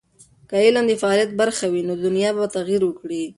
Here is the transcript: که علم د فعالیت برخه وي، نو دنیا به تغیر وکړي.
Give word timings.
که 0.49 0.55
علم 0.65 0.85
د 0.87 0.91
فعالیت 1.01 1.31
برخه 1.41 1.65
وي، 1.71 1.81
نو 1.87 1.93
دنیا 2.05 2.29
به 2.37 2.45
تغیر 2.57 2.81
وکړي. 2.85 3.23